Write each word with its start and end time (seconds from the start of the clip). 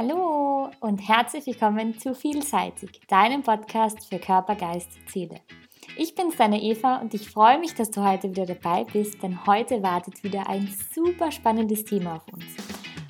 Hallo 0.00 0.70
und 0.78 0.98
herzlich 0.98 1.44
willkommen 1.44 1.98
zu 1.98 2.14
Vielseitig, 2.14 3.00
deinem 3.08 3.42
Podcast 3.42 4.08
für 4.08 4.20
Körper, 4.20 4.54
Geist, 4.54 4.90
Seele. 5.08 5.40
Ich 5.96 6.14
bin 6.14 6.26
deine 6.38 6.62
Eva 6.62 6.98
und 6.98 7.14
ich 7.14 7.28
freue 7.28 7.58
mich, 7.58 7.74
dass 7.74 7.90
du 7.90 8.08
heute 8.08 8.30
wieder 8.30 8.46
dabei 8.46 8.84
bist, 8.84 9.20
denn 9.24 9.44
heute 9.44 9.82
wartet 9.82 10.22
wieder 10.22 10.48
ein 10.48 10.72
super 10.94 11.32
spannendes 11.32 11.84
Thema 11.84 12.14
auf 12.14 12.32
uns. 12.32 12.44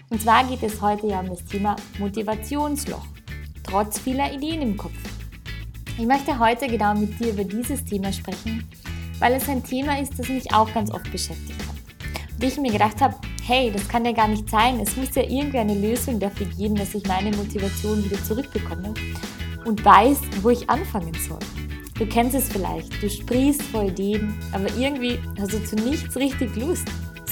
Und 0.09 0.23
zwar 0.23 0.45
geht 0.45 0.63
es 0.63 0.81
heute 0.81 1.09
ja 1.09 1.21
um 1.21 1.29
das 1.29 1.45
Thema 1.45 1.77
Motivationsloch, 1.99 3.05
trotz 3.65 3.99
vieler 3.99 4.33
Ideen 4.33 4.63
im 4.63 4.77
Kopf. 4.79 4.97
Ich 5.99 6.07
möchte 6.07 6.39
heute 6.39 6.69
genau 6.69 6.95
mit 6.95 7.21
dir 7.21 7.33
über 7.33 7.45
dieses 7.45 7.85
Thema 7.85 8.11
sprechen, 8.15 8.67
weil 9.19 9.35
es 9.35 9.47
ein 9.51 9.63
Thema 9.63 10.01
ist, 10.01 10.19
das 10.19 10.31
mich 10.31 10.55
auch 10.55 10.73
ganz 10.73 10.91
oft 10.91 11.13
beschäftigt 11.13 11.61
hat. 11.69 11.77
Und 12.37 12.45
ich 12.45 12.57
mir 12.57 12.73
gedacht 12.73 12.99
habe, 13.03 13.15
hey, 13.49 13.71
das 13.73 13.89
kann 13.89 14.05
ja 14.05 14.13
gar 14.13 14.29
nicht 14.29 14.51
sein. 14.51 14.79
Es 14.79 14.95
muss 14.95 15.15
ja 15.15 15.23
irgendwie 15.23 15.57
eine 15.57 15.73
Lösung 15.73 16.21
dafür 16.21 16.47
geben, 16.47 16.75
dass 16.75 16.95
ich 16.95 17.07
meine 17.09 17.35
Motivation 17.35 18.05
wieder 18.05 18.23
zurückbekomme 18.23 18.93
und 19.65 19.83
weiß, 19.83 20.21
wo 20.43 20.51
ich 20.51 20.69
anfangen 20.69 21.15
soll. 21.15 21.39
Du 21.99 22.05
kennst 22.07 22.37
es 22.37 22.49
vielleicht, 22.49 23.03
du 23.03 23.09
sprießt 23.09 23.63
vor 23.63 23.85
Ideen, 23.85 24.39
aber 24.53 24.67
irgendwie 24.79 25.19
hast 25.41 25.55
du 25.55 25.65
zu 25.65 25.77
nichts 25.77 26.15
richtig 26.17 26.55
Lust. 26.57 26.87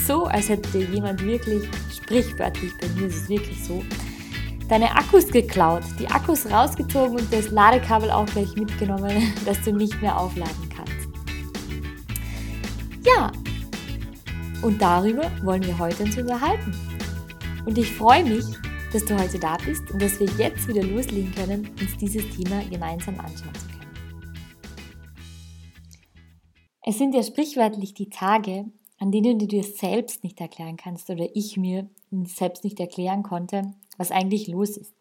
So, 0.06 0.24
als 0.24 0.48
hätte 0.48 0.70
dir 0.70 0.88
jemand 0.88 1.22
wirklich, 1.22 1.68
sprichwörtlich, 1.94 2.72
bei 2.80 2.88
mir 2.98 3.08
ist 3.08 3.24
es 3.24 3.28
wirklich 3.28 3.62
so, 3.62 3.84
deine 4.70 4.90
Akkus 4.92 5.26
geklaut, 5.26 5.82
die 5.98 6.08
Akkus 6.08 6.50
rausgezogen 6.50 7.18
und 7.18 7.30
das 7.30 7.50
Ladekabel 7.50 8.10
auch 8.10 8.26
gleich 8.26 8.56
mitgenommen, 8.56 9.34
dass 9.44 9.60
du 9.60 9.72
nicht 9.72 10.00
mehr 10.00 10.18
aufladen 10.18 10.70
kannst. 10.74 11.08
Ja, 13.04 13.30
und 14.66 14.82
darüber 14.82 15.30
wollen 15.44 15.64
wir 15.64 15.78
heute 15.78 16.02
uns 16.02 16.18
unterhalten. 16.18 16.74
Und 17.66 17.78
ich 17.78 17.92
freue 17.92 18.24
mich, 18.24 18.44
dass 18.92 19.04
du 19.04 19.16
heute 19.16 19.38
da 19.38 19.56
bist 19.64 19.88
und 19.92 20.02
dass 20.02 20.18
wir 20.18 20.26
jetzt 20.38 20.66
wieder 20.66 20.82
loslegen 20.82 21.32
können, 21.36 21.70
uns 21.80 21.96
dieses 21.96 22.24
Thema 22.36 22.64
gemeinsam 22.64 23.14
anschauen 23.20 23.54
zu 23.54 23.68
können. 23.68 23.76
Es 26.82 26.98
sind 26.98 27.14
ja 27.14 27.22
sprichwörtlich 27.22 27.94
die 27.94 28.10
Tage, 28.10 28.64
an 28.98 29.12
denen 29.12 29.38
du 29.38 29.46
dir 29.46 29.62
selbst 29.62 30.24
nicht 30.24 30.40
erklären 30.40 30.76
kannst 30.76 31.10
oder 31.10 31.28
ich 31.34 31.56
mir 31.56 31.88
selbst 32.24 32.64
nicht 32.64 32.80
erklären 32.80 33.22
konnte, 33.22 33.72
was 33.98 34.10
eigentlich 34.10 34.48
los 34.48 34.76
ist. 34.76 34.94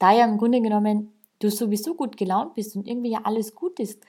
Da 0.00 0.12
ja 0.12 0.24
im 0.24 0.38
Grunde 0.38 0.60
genommen 0.60 1.12
du 1.38 1.50
sowieso 1.50 1.94
gut 1.94 2.16
gelaunt 2.16 2.54
bist 2.54 2.74
und 2.74 2.88
irgendwie 2.88 3.12
ja 3.12 3.20
alles 3.22 3.54
gut 3.54 3.78
ist, 3.78 4.02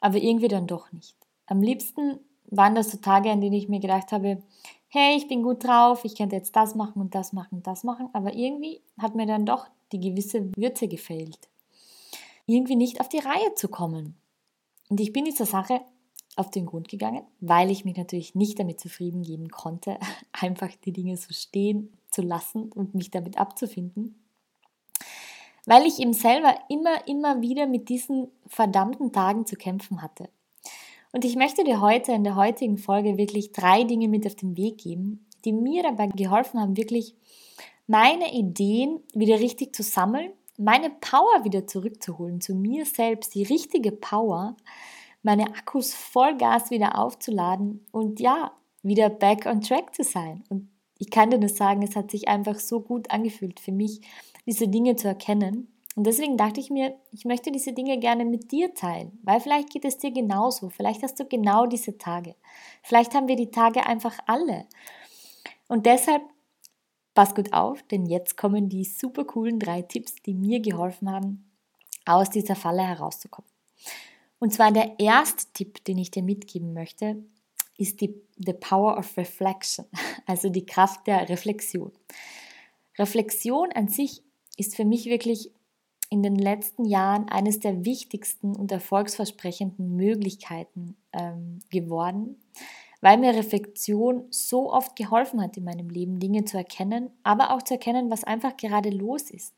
aber 0.00 0.18
irgendwie 0.18 0.48
dann 0.48 0.68
doch 0.68 0.92
nicht. 0.92 1.16
Am 1.46 1.60
liebsten 1.60 2.20
waren 2.52 2.74
das 2.74 2.90
so 2.90 2.98
Tage, 2.98 3.30
an 3.30 3.40
denen 3.40 3.54
ich 3.54 3.68
mir 3.68 3.80
gedacht 3.80 4.12
habe, 4.12 4.42
hey, 4.88 5.16
ich 5.16 5.26
bin 5.26 5.42
gut 5.42 5.64
drauf, 5.64 6.04
ich 6.04 6.16
könnte 6.16 6.36
jetzt 6.36 6.54
das 6.54 6.74
machen 6.74 7.00
und 7.00 7.14
das 7.14 7.32
machen 7.32 7.56
und 7.56 7.66
das 7.66 7.82
machen, 7.82 8.08
aber 8.12 8.34
irgendwie 8.34 8.82
hat 8.98 9.14
mir 9.14 9.26
dann 9.26 9.46
doch 9.46 9.66
die 9.90 10.00
gewisse 10.00 10.52
Würze 10.54 10.86
gefehlt. 10.86 11.48
Irgendwie 12.46 12.76
nicht 12.76 13.00
auf 13.00 13.08
die 13.08 13.18
Reihe 13.18 13.54
zu 13.54 13.68
kommen. 13.68 14.16
Und 14.90 15.00
ich 15.00 15.12
bin 15.12 15.24
dieser 15.24 15.46
Sache 15.46 15.80
auf 16.36 16.50
den 16.50 16.66
Grund 16.66 16.88
gegangen, 16.88 17.22
weil 17.40 17.70
ich 17.70 17.84
mich 17.84 17.96
natürlich 17.96 18.34
nicht 18.34 18.58
damit 18.58 18.80
zufrieden 18.80 19.22
geben 19.22 19.48
konnte, 19.48 19.98
einfach 20.32 20.70
die 20.84 20.92
Dinge 20.92 21.16
so 21.16 21.32
stehen 21.32 21.92
zu 22.10 22.20
lassen 22.20 22.70
und 22.70 22.94
mich 22.94 23.10
damit 23.10 23.38
abzufinden. 23.38 24.18
Weil 25.64 25.86
ich 25.86 26.00
eben 26.00 26.12
selber 26.12 26.54
immer, 26.68 27.06
immer 27.06 27.40
wieder 27.40 27.66
mit 27.66 27.88
diesen 27.88 28.28
verdammten 28.46 29.12
Tagen 29.12 29.46
zu 29.46 29.56
kämpfen 29.56 30.02
hatte. 30.02 30.28
Und 31.12 31.26
ich 31.26 31.36
möchte 31.36 31.62
dir 31.62 31.82
heute 31.82 32.12
in 32.12 32.24
der 32.24 32.36
heutigen 32.36 32.78
Folge 32.78 33.18
wirklich 33.18 33.52
drei 33.52 33.84
Dinge 33.84 34.08
mit 34.08 34.26
auf 34.26 34.34
den 34.34 34.56
Weg 34.56 34.78
geben, 34.78 35.26
die 35.44 35.52
mir 35.52 35.82
dabei 35.82 36.06
geholfen 36.06 36.58
haben, 36.58 36.76
wirklich 36.76 37.14
meine 37.86 38.32
Ideen 38.32 39.00
wieder 39.12 39.38
richtig 39.38 39.76
zu 39.76 39.82
sammeln, 39.82 40.32
meine 40.56 40.88
Power 40.88 41.44
wieder 41.44 41.66
zurückzuholen, 41.66 42.40
zu 42.40 42.54
mir 42.54 42.86
selbst, 42.86 43.34
die 43.34 43.42
richtige 43.42 43.92
Power, 43.92 44.56
meine 45.22 45.46
Akkus 45.48 45.94
voll 45.94 46.36
Gas 46.36 46.70
wieder 46.70 46.98
aufzuladen 46.98 47.84
und 47.92 48.18
ja, 48.18 48.52
wieder 48.82 49.10
back 49.10 49.46
on 49.46 49.60
track 49.60 49.94
zu 49.94 50.04
sein. 50.04 50.42
Und 50.48 50.68
ich 50.98 51.10
kann 51.10 51.30
dir 51.30 51.38
nur 51.38 51.48
sagen, 51.48 51.82
es 51.82 51.94
hat 51.94 52.10
sich 52.10 52.28
einfach 52.28 52.58
so 52.58 52.80
gut 52.80 53.10
angefühlt 53.10 53.60
für 53.60 53.72
mich, 53.72 54.00
diese 54.46 54.68
Dinge 54.68 54.96
zu 54.96 55.08
erkennen 55.08 55.71
und 55.94 56.04
deswegen 56.04 56.36
dachte 56.36 56.60
ich 56.60 56.70
mir, 56.70 56.98
ich 57.10 57.24
möchte 57.24 57.52
diese 57.52 57.72
Dinge 57.72 57.98
gerne 57.98 58.24
mit 58.24 58.50
dir 58.50 58.72
teilen, 58.74 59.18
weil 59.22 59.40
vielleicht 59.40 59.70
geht 59.70 59.84
es 59.84 59.98
dir 59.98 60.10
genauso, 60.10 60.70
vielleicht 60.70 61.02
hast 61.02 61.20
du 61.20 61.26
genau 61.26 61.66
diese 61.66 61.98
Tage, 61.98 62.34
vielleicht 62.82 63.14
haben 63.14 63.28
wir 63.28 63.36
die 63.36 63.50
Tage 63.50 63.84
einfach 63.86 64.18
alle. 64.26 64.66
Und 65.68 65.86
deshalb 65.86 66.22
pass 67.14 67.34
gut 67.34 67.52
auf, 67.52 67.82
denn 67.84 68.06
jetzt 68.06 68.36
kommen 68.36 68.68
die 68.68 68.84
super 68.84 69.24
coolen 69.24 69.58
drei 69.58 69.82
Tipps, 69.82 70.14
die 70.16 70.34
mir 70.34 70.60
geholfen 70.60 71.10
haben, 71.10 71.50
aus 72.06 72.30
dieser 72.30 72.56
Falle 72.56 72.82
herauszukommen. 72.82 73.50
Und 74.38 74.52
zwar 74.52 74.72
der 74.72 74.98
erste 74.98 75.52
Tipp, 75.52 75.84
den 75.84 75.98
ich 75.98 76.10
dir 76.10 76.22
mitgeben 76.22 76.72
möchte, 76.72 77.22
ist 77.76 78.00
die 78.00 78.14
the 78.38 78.54
power 78.54 78.98
of 78.98 79.16
reflection, 79.16 79.84
also 80.26 80.48
die 80.48 80.66
Kraft 80.66 81.06
der 81.06 81.28
Reflexion. 81.28 81.92
Reflexion 82.98 83.70
an 83.72 83.88
sich 83.88 84.22
ist 84.56 84.76
für 84.76 84.84
mich 84.84 85.06
wirklich 85.06 85.50
in 86.12 86.22
den 86.22 86.36
letzten 86.36 86.84
Jahren 86.84 87.30
eines 87.30 87.58
der 87.58 87.86
wichtigsten 87.86 88.54
und 88.54 88.70
erfolgsversprechenden 88.70 89.96
Möglichkeiten 89.96 90.94
ähm, 91.14 91.60
geworden, 91.70 92.36
weil 93.00 93.16
mir 93.16 93.34
Reflexion 93.34 94.24
so 94.28 94.70
oft 94.70 94.94
geholfen 94.94 95.40
hat 95.40 95.56
in 95.56 95.64
meinem 95.64 95.88
Leben, 95.88 96.20
Dinge 96.20 96.44
zu 96.44 96.58
erkennen, 96.58 97.08
aber 97.22 97.50
auch 97.50 97.62
zu 97.62 97.74
erkennen, 97.74 98.10
was 98.10 98.24
einfach 98.24 98.58
gerade 98.58 98.90
los 98.90 99.30
ist. 99.30 99.54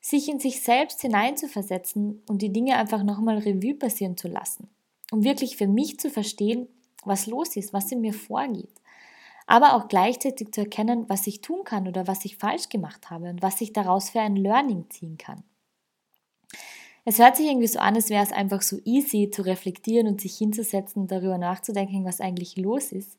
Sich 0.00 0.28
in 0.28 0.38
sich 0.38 0.62
selbst 0.62 1.00
hineinzuversetzen 1.00 2.22
und 2.28 2.40
die 2.40 2.52
Dinge 2.52 2.76
einfach 2.76 3.02
nochmal 3.02 3.38
Revue 3.38 3.74
passieren 3.74 4.16
zu 4.16 4.28
lassen, 4.28 4.68
um 5.10 5.24
wirklich 5.24 5.56
für 5.56 5.66
mich 5.66 5.98
zu 5.98 6.08
verstehen, 6.08 6.68
was 7.04 7.26
los 7.26 7.56
ist, 7.56 7.72
was 7.72 7.90
in 7.90 8.00
mir 8.00 8.14
vorgeht 8.14 8.70
aber 9.48 9.74
auch 9.74 9.88
gleichzeitig 9.88 10.52
zu 10.52 10.60
erkennen, 10.60 11.06
was 11.08 11.26
ich 11.26 11.40
tun 11.40 11.64
kann 11.64 11.88
oder 11.88 12.06
was 12.06 12.24
ich 12.26 12.36
falsch 12.36 12.68
gemacht 12.68 13.08
habe 13.10 13.30
und 13.30 13.42
was 13.42 13.60
ich 13.62 13.72
daraus 13.72 14.10
für 14.10 14.20
ein 14.20 14.36
Learning 14.36 14.84
ziehen 14.90 15.16
kann. 15.16 15.42
Es 17.06 17.18
hört 17.18 17.36
sich 17.36 17.46
irgendwie 17.46 17.66
so 17.66 17.78
an, 17.78 17.94
als 17.96 18.10
wäre 18.10 18.22
es 18.22 18.30
einfach 18.30 18.60
so 18.60 18.78
easy 18.84 19.30
zu 19.30 19.40
reflektieren 19.40 20.06
und 20.06 20.20
sich 20.20 20.36
hinzusetzen 20.36 21.02
und 21.02 21.10
darüber 21.10 21.38
nachzudenken, 21.38 22.04
was 22.04 22.20
eigentlich 22.20 22.58
los 22.58 22.92
ist. 22.92 23.16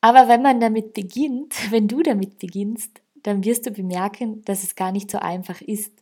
Aber 0.00 0.26
wenn 0.26 0.42
man 0.42 0.58
damit 0.58 0.94
beginnt, 0.94 1.54
wenn 1.70 1.86
du 1.86 2.02
damit 2.02 2.40
beginnst, 2.40 3.00
dann 3.22 3.44
wirst 3.44 3.66
du 3.66 3.70
bemerken, 3.70 4.42
dass 4.46 4.64
es 4.64 4.74
gar 4.74 4.90
nicht 4.90 5.12
so 5.12 5.18
einfach 5.18 5.60
ist, 5.60 5.92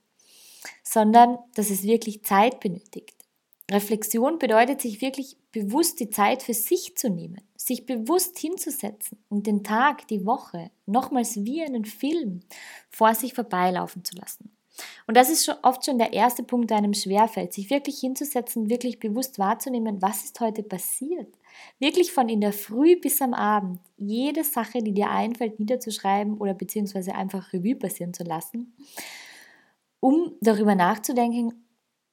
sondern 0.83 1.39
dass 1.55 1.69
es 1.69 1.83
wirklich 1.83 2.25
Zeit 2.25 2.61
benötigt. 2.61 3.15
Reflexion 3.71 4.39
bedeutet, 4.39 4.81
sich 4.81 5.03
wirklich 5.03 5.37
bewusst 5.57 6.01
die 6.01 6.11
Zeit 6.11 6.43
für 6.43 6.53
sich 6.53 6.99
zu 6.99 7.09
nehmen, 7.09 7.41
sich 7.57 7.87
bewusst 7.87 8.39
hinzusetzen 8.39 9.17
und 9.31 9.47
den 9.47 9.65
Tag, 9.65 10.07
die 10.09 10.27
Woche 10.27 10.71
nochmals 10.85 11.47
wie 11.47 11.63
einen 11.63 11.87
Film 11.87 12.41
vor 12.91 13.15
sich 13.15 13.33
vorbeilaufen 13.33 14.05
zu 14.05 14.17
lassen. 14.17 14.51
Und 15.07 15.17
das 15.17 15.31
ist 15.31 15.47
schon 15.47 15.55
oft 15.63 15.87
schon 15.87 15.97
der 15.97 16.13
erste 16.13 16.43
Punkt, 16.43 16.69
der 16.69 16.77
einem 16.77 16.93
schwerfällt, 16.93 17.55
sich 17.55 17.71
wirklich 17.71 17.99
hinzusetzen, 18.01 18.69
wirklich 18.69 18.99
bewusst 18.99 19.39
wahrzunehmen, 19.39 20.03
was 20.03 20.25
ist 20.25 20.39
heute 20.41 20.63
passiert. 20.63 21.35
Wirklich 21.79 22.13
von 22.13 22.29
in 22.29 22.43
der 22.43 22.53
Früh 22.53 23.01
bis 23.01 23.23
am 23.23 23.33
Abend 23.33 23.81
jede 23.97 24.45
Sache, 24.45 24.83
die 24.83 24.93
dir 24.93 25.09
einfällt, 25.09 25.59
niederzuschreiben 25.59 26.37
oder 26.37 26.53
beziehungsweise 26.53 27.15
einfach 27.15 27.55
Revue 27.55 27.77
passieren 27.77 28.13
zu 28.13 28.25
lassen, 28.25 28.77
um 30.01 30.33
darüber 30.43 30.75
nachzudenken, 30.75 31.66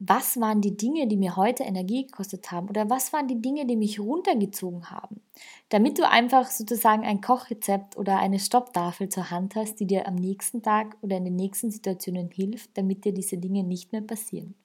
was 0.06 0.40
waren 0.40 0.59
die 0.59 0.75
Dinge, 0.75 1.08
die 1.08 1.16
mir 1.16 1.38
heute 1.38 1.64
Energie 1.64 2.06
gekostet 2.06 2.52
haben 2.52 2.68
oder 2.68 2.90
was 2.90 3.14
waren 3.14 3.28
die 3.28 3.41
Dinge, 3.41 3.66
die 3.66 3.78
mich 3.78 4.00
runtergezogen 4.00 4.90
haben, 4.90 5.22
damit 5.69 5.97
du 5.97 6.08
einfach 6.08 6.50
sozusagen 6.52 7.03
ein 7.03 7.22
Kochrezept 7.22 7.96
oder 7.96 8.20
eine 8.20 8.40
Stopptafel 8.40 9.08
zur 9.08 9.32
Hand 9.32 9.55
hast, 9.55 9.79
die 9.79 9.88
dir 9.88 10.05
am 10.08 10.16
nächsten 10.16 10.61
Tag 10.61 10.97
oder 11.02 11.17
in 11.17 11.26
den 11.26 11.38
nächsten 11.38 11.72
Situationen 11.72 12.29
hilft, 12.32 12.78
damit 12.78 13.05
dir 13.05 13.14
diese 13.14 13.38
Dinge 13.38 13.64
nicht 13.64 13.94
mehr 13.94 14.02
passieren. 14.02 14.55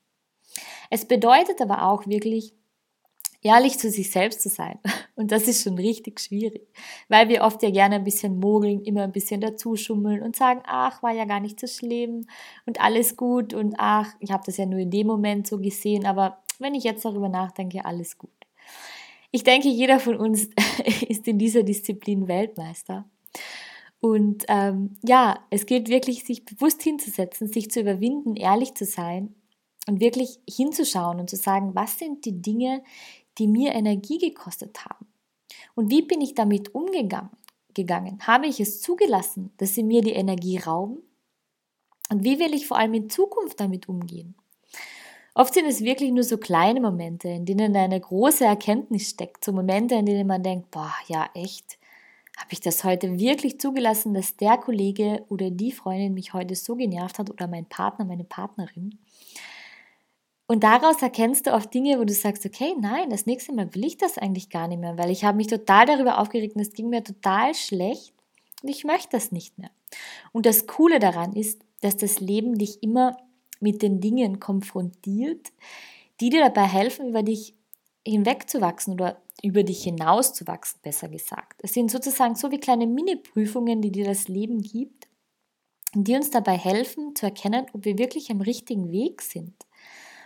Es 0.90 1.04
bedeutet 1.04 1.60
aber 1.60 1.84
auch 1.84 2.06
wirklich, 2.06 2.54
ehrlich 3.42 3.78
zu 3.78 3.90
sich 3.90 4.10
selbst 4.10 4.40
zu 4.40 4.48
sein. 4.48 4.78
Und 5.14 5.32
das 5.32 5.48
ist 5.48 5.62
schon 5.62 5.74
richtig 5.78 6.20
schwierig, 6.20 6.68
weil 7.08 7.28
wir 7.28 7.42
oft 7.42 7.62
ja 7.62 7.70
gerne 7.70 7.96
ein 7.96 8.04
bisschen 8.04 8.38
mogeln, 8.38 8.82
immer 8.82 9.02
ein 9.02 9.12
bisschen 9.12 9.40
dazuschummeln 9.40 10.22
und 10.22 10.36
sagen, 10.36 10.62
ach, 10.64 11.02
war 11.02 11.12
ja 11.12 11.24
gar 11.24 11.40
nicht 11.40 11.58
so 11.58 11.66
schlimm 11.66 12.28
und 12.66 12.80
alles 12.80 13.16
gut 13.16 13.52
und 13.52 13.74
ach, 13.78 14.14
ich 14.20 14.30
habe 14.30 14.44
das 14.46 14.58
ja 14.58 14.66
nur 14.66 14.78
in 14.78 14.92
dem 14.92 15.08
Moment 15.08 15.48
so 15.48 15.58
gesehen, 15.58 16.06
aber 16.06 16.38
wenn 16.60 16.76
ich 16.76 16.84
jetzt 16.84 17.04
darüber 17.04 17.28
nachdenke, 17.28 17.84
alles 17.84 18.16
gut. 18.16 18.30
Ich 19.30 19.42
denke, 19.42 19.68
jeder 19.68 19.98
von 19.98 20.16
uns 20.16 20.50
ist 21.08 21.26
in 21.26 21.38
dieser 21.38 21.62
Disziplin 21.64 22.28
Weltmeister. 22.28 23.08
Und 24.00 24.44
ähm, 24.48 24.96
ja, 25.02 25.40
es 25.50 25.66
gilt 25.66 25.88
wirklich, 25.88 26.24
sich 26.24 26.44
bewusst 26.44 26.82
hinzusetzen, 26.82 27.48
sich 27.48 27.70
zu 27.70 27.80
überwinden, 27.80 28.36
ehrlich 28.36 28.74
zu 28.74 28.84
sein 28.84 29.34
und 29.88 30.00
wirklich 30.00 30.38
hinzuschauen 30.48 31.18
und 31.18 31.28
zu 31.28 31.36
sagen, 31.36 31.74
was 31.74 31.98
sind 31.98 32.24
die 32.24 32.40
Dinge, 32.40 32.82
die 33.38 33.46
mir 33.46 33.72
Energie 33.72 34.18
gekostet 34.18 34.84
haben. 34.84 35.06
Und 35.74 35.90
wie 35.90 36.02
bin 36.02 36.20
ich 36.20 36.34
damit 36.34 36.74
umgegangen? 36.74 37.30
Gegangen? 37.74 38.18
Habe 38.26 38.46
ich 38.46 38.60
es 38.60 38.80
zugelassen, 38.80 39.52
dass 39.58 39.74
sie 39.74 39.82
mir 39.82 40.02
die 40.02 40.12
Energie 40.12 40.58
rauben? 40.58 40.98
Und 42.10 42.24
wie 42.24 42.38
will 42.38 42.54
ich 42.54 42.66
vor 42.66 42.78
allem 42.78 42.94
in 42.94 43.10
Zukunft 43.10 43.60
damit 43.60 43.88
umgehen? 43.88 44.34
Oft 45.34 45.54
sind 45.54 45.66
es 45.66 45.82
wirklich 45.82 46.10
nur 46.10 46.24
so 46.24 46.36
kleine 46.36 46.80
Momente, 46.80 47.28
in 47.28 47.44
denen 47.44 47.76
eine 47.76 48.00
große 48.00 48.44
Erkenntnis 48.44 49.10
steckt. 49.10 49.44
So 49.44 49.52
Momente, 49.52 49.94
in 49.94 50.06
denen 50.06 50.26
man 50.26 50.42
denkt, 50.42 50.70
boah, 50.72 50.92
ja 51.06 51.30
echt, 51.34 51.78
habe 52.36 52.52
ich 52.52 52.60
das 52.60 52.82
heute 52.82 53.18
wirklich 53.18 53.60
zugelassen, 53.60 54.14
dass 54.14 54.36
der 54.36 54.56
Kollege 54.56 55.24
oder 55.28 55.50
die 55.50 55.70
Freundin 55.70 56.14
mich 56.14 56.32
heute 56.32 56.56
so 56.56 56.74
genervt 56.74 57.18
hat 57.18 57.30
oder 57.30 57.46
mein 57.46 57.66
Partner, 57.66 58.04
meine 58.04 58.24
Partnerin. 58.24 58.98
Und 60.50 60.64
daraus 60.64 61.02
erkennst 61.02 61.46
du 61.46 61.52
oft 61.52 61.72
Dinge, 61.74 62.00
wo 62.00 62.04
du 62.04 62.14
sagst, 62.14 62.46
okay, 62.46 62.74
nein, 62.80 63.10
das 63.10 63.26
nächste 63.26 63.52
Mal 63.52 63.72
will 63.74 63.84
ich 63.84 63.98
das 63.98 64.16
eigentlich 64.16 64.48
gar 64.48 64.66
nicht 64.66 64.80
mehr, 64.80 64.96
weil 64.96 65.10
ich 65.10 65.22
habe 65.22 65.36
mich 65.36 65.46
total 65.46 65.84
darüber 65.84 66.18
aufgeregt 66.18 66.56
und 66.56 66.62
es 66.62 66.72
ging 66.72 66.88
mir 66.88 67.04
total 67.04 67.54
schlecht 67.54 68.14
und 68.62 68.70
ich 68.70 68.82
möchte 68.84 69.10
das 69.12 69.30
nicht 69.30 69.58
mehr. 69.58 69.70
Und 70.32 70.46
das 70.46 70.66
Coole 70.66 71.00
daran 71.00 71.34
ist, 71.34 71.60
dass 71.82 71.98
das 71.98 72.20
Leben 72.20 72.56
dich 72.56 72.82
immer 72.82 73.18
mit 73.60 73.82
den 73.82 74.00
Dingen 74.00 74.40
konfrontiert, 74.40 75.52
die 76.18 76.30
dir 76.30 76.40
dabei 76.40 76.66
helfen, 76.66 77.10
über 77.10 77.22
dich 77.22 77.54
hinwegzuwachsen 78.06 78.94
oder 78.94 79.20
über 79.42 79.64
dich 79.64 79.82
hinauszuwachsen, 79.84 80.80
besser 80.82 81.08
gesagt. 81.08 81.60
Es 81.62 81.74
sind 81.74 81.90
sozusagen 81.90 82.36
so 82.36 82.50
wie 82.50 82.58
kleine 82.58 82.86
Mini-Prüfungen, 82.86 83.82
die 83.82 83.92
dir 83.92 84.06
das 84.06 84.28
Leben 84.28 84.62
gibt, 84.62 85.08
die 85.92 86.14
uns 86.14 86.30
dabei 86.30 86.56
helfen 86.56 87.14
zu 87.14 87.26
erkennen, 87.26 87.66
ob 87.74 87.84
wir 87.84 87.98
wirklich 87.98 88.30
am 88.30 88.40
richtigen 88.40 88.90
Weg 88.90 89.20
sind 89.20 89.67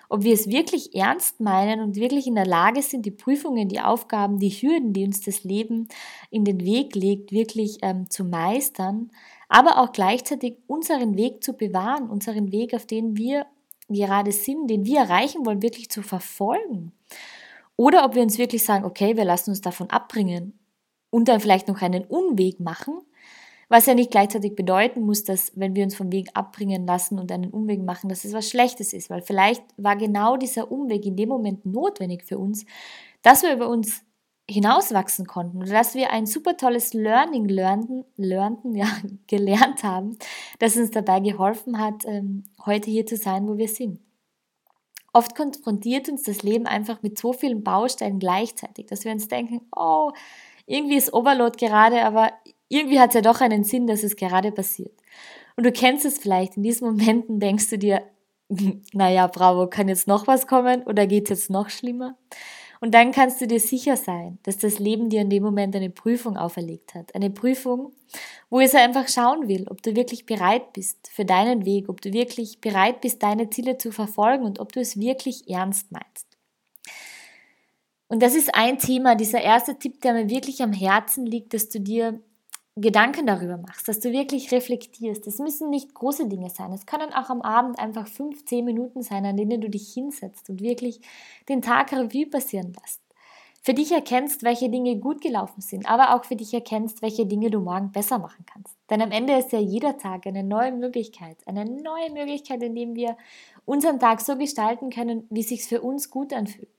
ob 0.08 0.24
wir 0.24 0.34
es 0.34 0.48
wirklich 0.48 0.94
ernst 0.94 1.40
meinen 1.40 1.80
und 1.80 1.96
wirklich 1.96 2.26
in 2.26 2.34
der 2.34 2.46
Lage 2.46 2.82
sind, 2.82 3.06
die 3.06 3.10
Prüfungen, 3.10 3.68
die 3.68 3.80
Aufgaben, 3.80 4.38
die 4.38 4.50
Hürden, 4.50 4.92
die 4.92 5.04
uns 5.04 5.20
das 5.20 5.44
Leben 5.44 5.88
in 6.30 6.44
den 6.44 6.60
Weg 6.60 6.94
legt, 6.94 7.32
wirklich 7.32 7.78
ähm, 7.82 8.10
zu 8.10 8.24
meistern, 8.24 9.10
aber 9.48 9.78
auch 9.78 9.92
gleichzeitig 9.92 10.56
unseren 10.66 11.16
Weg 11.16 11.42
zu 11.44 11.54
bewahren, 11.54 12.08
unseren 12.08 12.52
Weg, 12.52 12.74
auf 12.74 12.86
den 12.86 13.16
wir 13.16 13.46
gerade 13.88 14.32
sind, 14.32 14.68
den 14.68 14.84
wir 14.84 15.00
erreichen 15.00 15.44
wollen, 15.44 15.62
wirklich 15.62 15.90
zu 15.90 16.02
verfolgen. 16.02 16.92
Oder 17.76 18.04
ob 18.04 18.14
wir 18.14 18.22
uns 18.22 18.38
wirklich 18.38 18.64
sagen, 18.64 18.84
okay, 18.84 19.16
wir 19.16 19.24
lassen 19.24 19.50
uns 19.50 19.60
davon 19.60 19.90
abbringen 19.90 20.58
und 21.10 21.28
dann 21.28 21.40
vielleicht 21.40 21.68
noch 21.68 21.82
einen 21.82 22.04
Unweg 22.04 22.60
machen 22.60 23.00
was 23.72 23.86
ja 23.86 23.94
nicht 23.94 24.10
gleichzeitig 24.10 24.54
bedeuten 24.54 25.00
muss, 25.00 25.24
dass 25.24 25.50
wenn 25.54 25.74
wir 25.74 25.82
uns 25.82 25.94
vom 25.94 26.12
Weg 26.12 26.28
abbringen 26.34 26.86
lassen 26.86 27.18
und 27.18 27.32
einen 27.32 27.50
Umweg 27.50 27.82
machen, 27.82 28.10
dass 28.10 28.26
es 28.26 28.34
was 28.34 28.50
Schlechtes 28.50 28.92
ist, 28.92 29.08
weil 29.08 29.22
vielleicht 29.22 29.64
war 29.78 29.96
genau 29.96 30.36
dieser 30.36 30.70
Umweg 30.70 31.06
in 31.06 31.16
dem 31.16 31.30
Moment 31.30 31.64
notwendig 31.64 32.22
für 32.22 32.36
uns, 32.36 32.66
dass 33.22 33.42
wir 33.42 33.54
über 33.54 33.68
uns 33.68 34.04
hinauswachsen 34.46 35.26
konnten 35.26 35.56
oder 35.56 35.72
dass 35.72 35.94
wir 35.94 36.10
ein 36.10 36.26
super 36.26 36.58
tolles 36.58 36.92
Learning 36.92 37.46
lernten, 37.46 38.04
lernten 38.16 38.74
ja, 38.76 38.88
gelernt 39.26 39.82
haben, 39.84 40.18
das 40.58 40.76
uns 40.76 40.90
dabei 40.90 41.20
geholfen 41.20 41.78
hat, 41.78 42.04
ähm, 42.04 42.44
heute 42.66 42.90
hier 42.90 43.06
zu 43.06 43.16
sein, 43.16 43.48
wo 43.48 43.56
wir 43.56 43.68
sind. 43.68 44.00
Oft 45.14 45.34
konfrontiert 45.34 46.10
uns 46.10 46.24
das 46.24 46.42
Leben 46.42 46.66
einfach 46.66 47.02
mit 47.02 47.18
so 47.18 47.32
vielen 47.32 47.64
Baustellen 47.64 48.18
gleichzeitig, 48.18 48.84
dass 48.84 49.06
wir 49.06 49.12
uns 49.12 49.28
denken, 49.28 49.62
oh, 49.74 50.12
irgendwie 50.66 50.96
ist 50.96 51.14
Overload 51.14 51.56
gerade, 51.56 52.04
aber 52.04 52.32
irgendwie 52.72 52.98
hat 52.98 53.10
es 53.10 53.14
ja 53.16 53.20
doch 53.20 53.40
einen 53.40 53.64
Sinn, 53.64 53.86
dass 53.86 54.02
es 54.02 54.16
gerade 54.16 54.50
passiert. 54.50 54.94
Und 55.56 55.66
du 55.66 55.72
kennst 55.72 56.06
es 56.06 56.18
vielleicht, 56.18 56.56
in 56.56 56.62
diesen 56.62 56.88
Momenten 56.88 57.38
denkst 57.38 57.68
du 57.68 57.78
dir, 57.78 58.02
naja, 58.92 59.26
bravo, 59.26 59.66
kann 59.66 59.88
jetzt 59.88 60.08
noch 60.08 60.26
was 60.26 60.46
kommen 60.46 60.82
oder 60.84 61.06
geht 61.06 61.24
es 61.24 61.40
jetzt 61.40 61.50
noch 61.50 61.68
schlimmer? 61.68 62.16
Und 62.80 62.94
dann 62.94 63.12
kannst 63.12 63.40
du 63.40 63.46
dir 63.46 63.60
sicher 63.60 63.96
sein, 63.96 64.38
dass 64.42 64.56
das 64.56 64.78
Leben 64.80 65.08
dir 65.08 65.20
in 65.20 65.30
dem 65.30 65.42
Moment 65.42 65.76
eine 65.76 65.90
Prüfung 65.90 66.36
auferlegt 66.36 66.94
hat. 66.94 67.14
Eine 67.14 67.30
Prüfung, 67.30 67.92
wo 68.50 68.58
es 68.58 68.74
einfach 68.74 69.06
schauen 69.06 69.46
will, 69.46 69.66
ob 69.68 69.82
du 69.82 69.94
wirklich 69.94 70.26
bereit 70.26 70.72
bist 70.72 71.08
für 71.12 71.24
deinen 71.24 71.64
Weg, 71.64 71.88
ob 71.88 72.00
du 72.00 72.12
wirklich 72.12 72.60
bereit 72.60 73.00
bist, 73.02 73.22
deine 73.22 73.50
Ziele 73.50 73.78
zu 73.78 73.92
verfolgen 73.92 74.44
und 74.44 74.58
ob 74.58 74.72
du 74.72 74.80
es 74.80 74.98
wirklich 74.98 75.48
ernst 75.48 75.92
meinst. 75.92 76.26
Und 78.08 78.20
das 78.22 78.34
ist 78.34 78.54
ein 78.54 78.78
Thema, 78.78 79.14
dieser 79.14 79.40
erste 79.40 79.78
Tipp, 79.78 80.00
der 80.00 80.14
mir 80.14 80.28
wirklich 80.28 80.62
am 80.62 80.72
Herzen 80.72 81.24
liegt, 81.24 81.54
dass 81.54 81.68
du 81.68 81.78
dir 81.78 82.20
Gedanken 82.76 83.26
darüber 83.26 83.58
machst, 83.58 83.86
dass 83.86 84.00
du 84.00 84.12
wirklich 84.12 84.50
reflektierst. 84.50 85.26
Es 85.26 85.38
müssen 85.38 85.68
nicht 85.68 85.92
große 85.92 86.26
Dinge 86.28 86.48
sein. 86.48 86.72
Es 86.72 86.86
können 86.86 87.12
auch 87.12 87.28
am 87.28 87.42
Abend 87.42 87.78
einfach 87.78 88.06
fünf, 88.06 88.46
zehn 88.46 88.64
Minuten 88.64 89.02
sein, 89.02 89.26
an 89.26 89.36
denen 89.36 89.60
du 89.60 89.68
dich 89.68 89.92
hinsetzt 89.92 90.48
und 90.48 90.62
wirklich 90.62 91.00
den 91.50 91.60
Tag 91.60 91.92
Revue 91.92 92.26
passieren 92.26 92.72
lässt. 92.80 93.02
Für 93.60 93.74
dich 93.74 93.92
erkennst, 93.92 94.42
welche 94.42 94.70
Dinge 94.70 94.96
gut 94.96 95.20
gelaufen 95.20 95.60
sind, 95.60 95.88
aber 95.88 96.14
auch 96.14 96.24
für 96.24 96.34
dich 96.34 96.52
erkennst, 96.52 97.02
welche 97.02 97.26
Dinge 97.26 97.50
du 97.50 97.60
morgen 97.60 97.92
besser 97.92 98.18
machen 98.18 98.44
kannst. 98.50 98.74
Denn 98.90 99.02
am 99.02 99.12
Ende 99.12 99.36
ist 99.36 99.52
ja 99.52 99.60
jeder 99.60 99.98
Tag 99.98 100.26
eine 100.26 100.42
neue 100.42 100.72
Möglichkeit, 100.72 101.36
eine 101.46 101.66
neue 101.66 102.10
Möglichkeit, 102.10 102.62
in 102.62 102.74
dem 102.74 102.96
wir 102.96 103.16
unseren 103.66 104.00
Tag 104.00 104.20
so 104.22 104.36
gestalten 104.36 104.88
können, 104.88 105.26
wie 105.30 105.40
es 105.40 105.48
sich 105.48 105.64
für 105.64 105.82
uns 105.82 106.10
gut 106.10 106.32
anfühlt. 106.32 106.70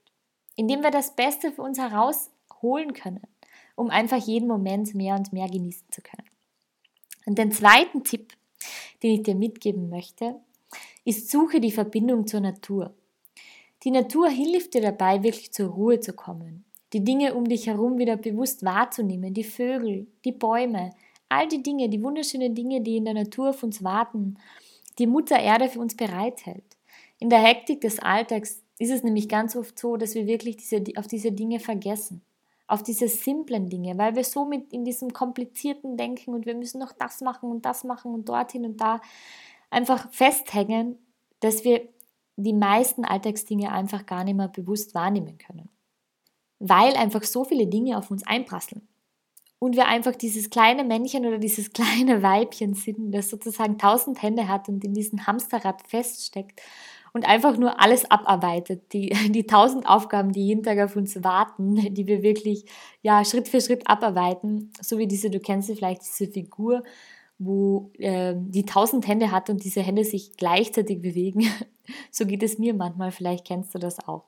Indem 0.56 0.82
wir 0.82 0.90
das 0.90 1.14
Beste 1.14 1.52
für 1.52 1.62
uns 1.62 1.78
herausholen 1.78 2.92
können 2.92 3.26
um 3.76 3.90
einfach 3.90 4.24
jeden 4.24 4.48
Moment 4.48 4.94
mehr 4.94 5.14
und 5.14 5.32
mehr 5.32 5.48
genießen 5.48 5.86
zu 5.90 6.00
können. 6.02 6.28
Und 7.26 7.38
den 7.38 7.52
zweiten 7.52 8.04
Tipp, 8.04 8.34
den 9.02 9.12
ich 9.12 9.22
dir 9.22 9.34
mitgeben 9.34 9.88
möchte, 9.88 10.36
ist 11.04 11.30
suche 11.30 11.60
die 11.60 11.72
Verbindung 11.72 12.26
zur 12.26 12.40
Natur. 12.40 12.94
Die 13.82 13.90
Natur 13.90 14.28
hilft 14.28 14.74
dir 14.74 14.80
dabei, 14.80 15.22
wirklich 15.22 15.52
zur 15.52 15.70
Ruhe 15.70 16.00
zu 16.00 16.14
kommen, 16.14 16.64
die 16.92 17.04
Dinge 17.04 17.34
um 17.34 17.44
dich 17.44 17.66
herum 17.66 17.98
wieder 17.98 18.16
bewusst 18.16 18.64
wahrzunehmen, 18.64 19.34
die 19.34 19.44
Vögel, 19.44 20.06
die 20.24 20.32
Bäume, 20.32 20.90
all 21.28 21.48
die 21.48 21.62
Dinge, 21.62 21.88
die 21.88 22.02
wunderschönen 22.02 22.54
Dinge, 22.54 22.80
die 22.80 22.96
in 22.96 23.04
der 23.04 23.14
Natur 23.14 23.50
auf 23.50 23.62
uns 23.62 23.82
warten, 23.84 24.38
die 24.98 25.06
Mutter 25.06 25.38
Erde 25.38 25.68
für 25.68 25.80
uns 25.80 25.96
bereithält. 25.96 26.64
In 27.18 27.28
der 27.28 27.42
Hektik 27.42 27.80
des 27.80 27.98
Alltags 27.98 28.62
ist 28.78 28.90
es 28.90 29.02
nämlich 29.02 29.28
ganz 29.28 29.56
oft 29.56 29.78
so, 29.78 29.96
dass 29.96 30.14
wir 30.14 30.26
wirklich 30.26 30.56
diese, 30.56 30.82
auf 30.96 31.06
diese 31.06 31.32
Dinge 31.32 31.60
vergessen 31.60 32.22
auf 32.66 32.82
diese 32.82 33.08
simplen 33.08 33.68
Dinge, 33.68 33.98
weil 33.98 34.16
wir 34.16 34.24
so 34.24 34.44
mit 34.44 34.72
in 34.72 34.84
diesem 34.84 35.12
komplizierten 35.12 35.96
Denken 35.96 36.34
und 36.34 36.46
wir 36.46 36.54
müssen 36.54 36.80
noch 36.80 36.92
das 36.92 37.20
machen 37.20 37.50
und 37.50 37.64
das 37.64 37.84
machen 37.84 38.14
und 38.14 38.28
dorthin 38.28 38.64
und 38.64 38.80
da 38.80 39.00
einfach 39.70 40.10
festhängen, 40.12 40.98
dass 41.40 41.64
wir 41.64 41.88
die 42.36 42.54
meisten 42.54 43.04
Alltagsdinge 43.04 43.70
einfach 43.70 44.06
gar 44.06 44.24
nicht 44.24 44.36
mehr 44.36 44.48
bewusst 44.48 44.94
wahrnehmen 44.94 45.38
können. 45.38 45.68
Weil 46.58 46.96
einfach 46.96 47.22
so 47.22 47.44
viele 47.44 47.66
Dinge 47.66 47.98
auf 47.98 48.10
uns 48.10 48.26
einprasseln. 48.26 48.88
Und 49.58 49.76
wir 49.76 49.86
einfach 49.86 50.14
dieses 50.14 50.50
kleine 50.50 50.84
Männchen 50.84 51.26
oder 51.26 51.38
dieses 51.38 51.72
kleine 51.74 52.22
Weibchen 52.22 52.74
sind, 52.74 53.12
das 53.12 53.30
sozusagen 53.30 53.78
tausend 53.78 54.22
Hände 54.22 54.48
hat 54.48 54.68
und 54.68 54.84
in 54.84 54.94
diesem 54.94 55.26
Hamsterrad 55.26 55.82
feststeckt 55.86 56.60
und 57.14 57.26
einfach 57.26 57.56
nur 57.56 57.80
alles 57.80 58.10
abarbeitet. 58.10 58.92
Die, 58.92 59.08
die 59.30 59.46
tausend 59.46 59.88
Aufgaben, 59.88 60.32
die 60.32 60.46
jeden 60.46 60.62
Tag 60.62 60.78
auf 60.80 60.96
uns 60.96 61.24
warten, 61.24 61.94
die 61.94 62.06
wir 62.06 62.22
wirklich 62.22 62.66
ja, 63.00 63.24
Schritt 63.24 63.48
für 63.48 63.60
Schritt 63.60 63.88
abarbeiten. 63.88 64.72
So 64.82 64.98
wie 64.98 65.06
diese, 65.06 65.30
du 65.30 65.40
kennst 65.40 65.68
sie 65.68 65.76
vielleicht, 65.76 66.02
diese 66.02 66.30
Figur, 66.30 66.82
wo 67.38 67.90
äh, 67.98 68.34
die 68.36 68.66
tausend 68.66 69.08
Hände 69.08 69.30
hat 69.30 69.48
und 69.48 69.64
diese 69.64 69.80
Hände 69.80 70.04
sich 70.04 70.36
gleichzeitig 70.36 71.00
bewegen. 71.00 71.46
so 72.10 72.26
geht 72.26 72.42
es 72.42 72.58
mir 72.58 72.74
manchmal, 72.74 73.12
vielleicht 73.12 73.46
kennst 73.46 73.74
du 73.74 73.78
das 73.78 74.06
auch. 74.06 74.24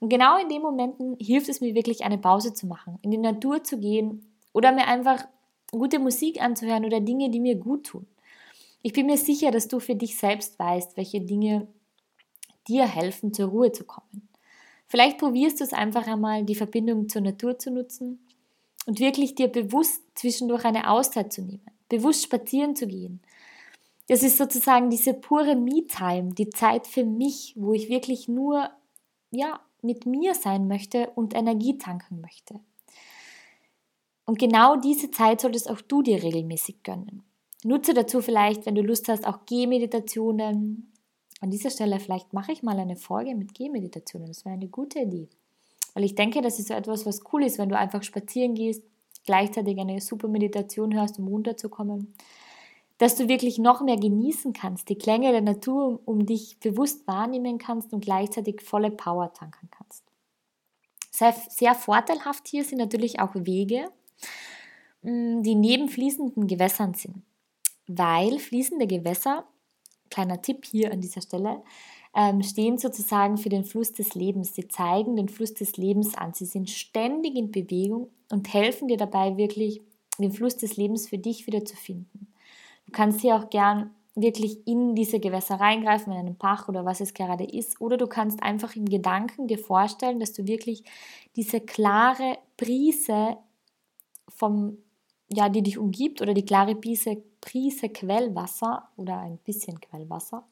Und 0.00 0.10
genau 0.10 0.36
in 0.38 0.48
den 0.48 0.60
Momenten 0.60 1.16
hilft 1.18 1.48
es 1.48 1.60
mir 1.60 1.74
wirklich, 1.74 2.04
eine 2.04 2.18
Pause 2.18 2.52
zu 2.52 2.66
machen, 2.66 2.98
in 3.02 3.10
die 3.10 3.18
Natur 3.18 3.64
zu 3.64 3.78
gehen 3.78 4.26
oder 4.52 4.72
mir 4.72 4.86
einfach 4.88 5.24
gute 5.70 5.98
Musik 5.98 6.42
anzuhören 6.42 6.84
oder 6.84 7.00
Dinge, 7.00 7.30
die 7.30 7.40
mir 7.40 7.56
gut 7.56 7.86
tun. 7.86 8.06
Ich 8.82 8.92
bin 8.92 9.06
mir 9.06 9.16
sicher, 9.16 9.50
dass 9.50 9.68
du 9.68 9.80
für 9.80 9.94
dich 9.94 10.16
selbst 10.16 10.58
weißt, 10.58 10.96
welche 10.96 11.20
Dinge 11.20 11.66
dir 12.68 12.86
helfen, 12.86 13.32
zur 13.32 13.48
Ruhe 13.48 13.72
zu 13.72 13.84
kommen. 13.84 14.28
Vielleicht 14.88 15.18
probierst 15.18 15.60
du 15.60 15.64
es 15.64 15.72
einfach 15.72 16.06
einmal, 16.06 16.44
die 16.44 16.54
Verbindung 16.54 17.08
zur 17.08 17.22
Natur 17.22 17.58
zu 17.58 17.70
nutzen 17.70 18.24
und 18.86 19.00
wirklich 19.00 19.34
dir 19.34 19.48
bewusst 19.48 20.02
zwischendurch 20.14 20.64
eine 20.64 20.90
Auszeit 20.90 21.32
zu 21.32 21.42
nehmen, 21.42 21.66
bewusst 21.88 22.22
spazieren 22.22 22.76
zu 22.76 22.86
gehen. 22.86 23.20
Das 24.08 24.22
ist 24.22 24.38
sozusagen 24.38 24.88
diese 24.90 25.14
pure 25.14 25.56
Me-Time, 25.56 26.34
die 26.34 26.50
Zeit 26.50 26.86
für 26.86 27.04
mich, 27.04 27.54
wo 27.56 27.72
ich 27.72 27.88
wirklich 27.88 28.28
nur 28.28 28.70
ja, 29.32 29.60
mit 29.82 30.06
mir 30.06 30.34
sein 30.34 30.68
möchte 30.68 31.10
und 31.14 31.34
Energie 31.34 31.78
tanken 31.78 32.20
möchte. 32.20 32.60
Und 34.24 34.38
genau 34.38 34.76
diese 34.76 35.10
Zeit 35.10 35.40
solltest 35.40 35.70
auch 35.70 35.80
du 35.80 36.02
dir 36.02 36.22
regelmäßig 36.22 36.82
gönnen. 36.82 37.22
Nutze 37.64 37.94
dazu 37.94 38.20
vielleicht, 38.20 38.66
wenn 38.66 38.74
du 38.74 38.82
Lust 38.82 39.08
hast, 39.08 39.26
auch 39.26 39.46
Gehmeditationen, 39.46 40.92
an 41.40 41.50
dieser 41.50 41.70
Stelle, 41.70 42.00
vielleicht 42.00 42.32
mache 42.32 42.52
ich 42.52 42.62
mal 42.62 42.78
eine 42.78 42.96
Folge 42.96 43.34
mit 43.34 43.54
Gehmeditationen. 43.54 44.28
Das 44.28 44.44
wäre 44.44 44.54
eine 44.54 44.68
gute 44.68 45.00
Idee. 45.00 45.28
Weil 45.94 46.04
ich 46.04 46.14
denke, 46.14 46.40
das 46.40 46.58
ist 46.58 46.68
so 46.68 46.74
etwas, 46.74 47.06
was 47.06 47.20
cool 47.32 47.44
ist, 47.44 47.58
wenn 47.58 47.68
du 47.68 47.78
einfach 47.78 48.02
spazieren 48.02 48.54
gehst, 48.54 48.82
gleichzeitig 49.24 49.78
eine 49.78 50.00
super 50.00 50.28
Meditation 50.28 50.94
hörst, 50.94 51.18
um 51.18 51.28
runterzukommen. 51.28 52.14
Dass 52.98 53.16
du 53.16 53.28
wirklich 53.28 53.58
noch 53.58 53.82
mehr 53.82 53.96
genießen 53.96 54.54
kannst, 54.54 54.88
die 54.88 54.96
Klänge 54.96 55.32
der 55.32 55.42
Natur 55.42 56.00
um 56.06 56.24
dich 56.24 56.58
bewusst 56.60 57.06
wahrnehmen 57.06 57.58
kannst 57.58 57.92
und 57.92 58.04
gleichzeitig 58.04 58.62
volle 58.62 58.90
Power 58.90 59.32
tanken 59.34 59.68
kannst. 59.70 60.04
Sehr, 61.10 61.34
sehr 61.48 61.74
vorteilhaft 61.74 62.48
hier 62.48 62.64
sind 62.64 62.78
natürlich 62.78 63.20
auch 63.20 63.34
Wege, 63.34 63.90
mm, 65.02 65.42
die 65.42 65.54
neben 65.54 65.88
fließenden 65.88 66.46
Gewässern 66.46 66.94
sind. 66.94 67.22
Weil 67.86 68.38
fließende 68.38 68.86
Gewässer 68.86 69.46
kleiner 70.16 70.40
Tipp 70.40 70.64
hier 70.64 70.92
an 70.92 71.00
dieser 71.00 71.20
Stelle, 71.20 71.62
ähm, 72.14 72.42
stehen 72.42 72.78
sozusagen 72.78 73.36
für 73.36 73.50
den 73.50 73.64
Fluss 73.64 73.92
des 73.92 74.14
Lebens. 74.14 74.54
Sie 74.54 74.66
zeigen 74.66 75.16
den 75.16 75.28
Fluss 75.28 75.52
des 75.52 75.76
Lebens 75.76 76.14
an. 76.14 76.32
Sie 76.32 76.46
sind 76.46 76.70
ständig 76.70 77.36
in 77.36 77.50
Bewegung 77.50 78.08
und 78.30 78.52
helfen 78.52 78.88
dir 78.88 78.96
dabei 78.96 79.36
wirklich, 79.36 79.82
den 80.18 80.32
Fluss 80.32 80.56
des 80.56 80.78
Lebens 80.78 81.06
für 81.08 81.18
dich 81.18 81.46
wieder 81.46 81.66
zu 81.66 81.76
finden. 81.76 82.28
Du 82.86 82.92
kannst 82.92 83.20
hier 83.20 83.36
auch 83.36 83.50
gern 83.50 83.90
wirklich 84.14 84.66
in 84.66 84.94
diese 84.94 85.20
Gewässer 85.20 85.56
reingreifen, 85.56 86.10
in 86.10 86.18
einen 86.18 86.38
Bach 86.38 86.70
oder 86.70 86.86
was 86.86 87.02
es 87.02 87.12
gerade 87.12 87.44
ist. 87.44 87.78
Oder 87.82 87.98
du 87.98 88.06
kannst 88.06 88.42
einfach 88.42 88.74
im 88.74 88.86
Gedanken 88.86 89.46
dir 89.46 89.58
vorstellen, 89.58 90.18
dass 90.18 90.32
du 90.32 90.46
wirklich 90.46 90.84
diese 91.36 91.60
klare 91.60 92.38
Prise 92.56 93.36
vom, 94.28 94.78
ja, 95.28 95.48
die 95.48 95.62
dich 95.62 95.78
umgibt 95.78 96.22
oder 96.22 96.34
die 96.34 96.44
klare 96.44 96.74
Prise, 96.74 97.22
Prise 97.40 97.88
Quellwasser 97.88 98.88
oder 98.96 99.18
ein 99.18 99.38
bisschen 99.38 99.80
Quellwasser 99.80 100.44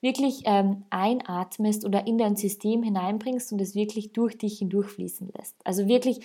wirklich 0.00 0.42
ähm, 0.44 0.84
einatmest 0.90 1.84
oder 1.84 2.06
in 2.06 2.18
dein 2.18 2.36
System 2.36 2.82
hineinbringst 2.82 3.52
und 3.52 3.60
es 3.60 3.74
wirklich 3.74 4.12
durch 4.12 4.38
dich 4.38 4.58
hindurchfließen 4.58 5.30
lässt. 5.36 5.56
Also 5.64 5.88
wirklich 5.88 6.20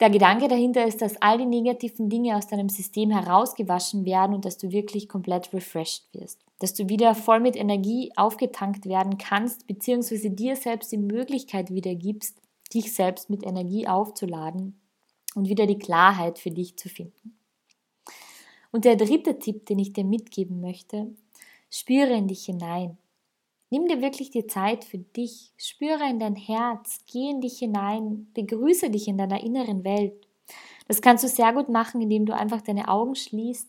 der 0.00 0.10
Gedanke 0.10 0.48
dahinter 0.48 0.84
ist, 0.84 1.00
dass 1.00 1.20
all 1.22 1.38
die 1.38 1.46
negativen 1.46 2.08
Dinge 2.08 2.36
aus 2.36 2.48
deinem 2.48 2.68
System 2.68 3.10
herausgewaschen 3.10 4.04
werden 4.04 4.34
und 4.34 4.44
dass 4.44 4.58
du 4.58 4.72
wirklich 4.72 5.08
komplett 5.08 5.52
refreshed 5.52 6.08
wirst. 6.12 6.40
Dass 6.58 6.74
du 6.74 6.88
wieder 6.88 7.14
voll 7.14 7.38
mit 7.38 7.54
Energie 7.54 8.10
aufgetankt 8.16 8.86
werden 8.86 9.16
kannst, 9.16 9.68
beziehungsweise 9.68 10.30
dir 10.30 10.56
selbst 10.56 10.90
die 10.90 10.98
Möglichkeit 10.98 11.72
wieder 11.72 11.94
gibst, 11.94 12.40
dich 12.74 12.92
selbst 12.92 13.30
mit 13.30 13.46
Energie 13.46 13.86
aufzuladen 13.86 14.81
und 15.34 15.48
wieder 15.48 15.66
die 15.66 15.78
Klarheit 15.78 16.38
für 16.38 16.50
dich 16.50 16.76
zu 16.76 16.88
finden. 16.88 17.38
Und 18.70 18.84
der 18.84 18.96
dritte 18.96 19.38
Tipp, 19.38 19.66
den 19.66 19.78
ich 19.78 19.92
dir 19.92 20.04
mitgeben 20.04 20.60
möchte, 20.60 21.14
spüre 21.70 22.14
in 22.14 22.28
dich 22.28 22.46
hinein. 22.46 22.98
Nimm 23.70 23.88
dir 23.88 24.02
wirklich 24.02 24.30
die 24.30 24.46
Zeit 24.46 24.84
für 24.84 24.98
dich, 24.98 25.52
spüre 25.56 26.08
in 26.08 26.18
dein 26.18 26.36
Herz, 26.36 27.00
geh 27.10 27.30
in 27.30 27.40
dich 27.40 27.58
hinein, 27.58 28.30
begrüße 28.34 28.90
dich 28.90 29.08
in 29.08 29.16
deiner 29.16 29.42
inneren 29.42 29.84
Welt. 29.84 30.26
Das 30.88 31.00
kannst 31.00 31.24
du 31.24 31.28
sehr 31.28 31.52
gut 31.52 31.68
machen, 31.68 32.02
indem 32.02 32.26
du 32.26 32.34
einfach 32.34 32.60
deine 32.60 32.88
Augen 32.88 33.14
schließt, 33.14 33.68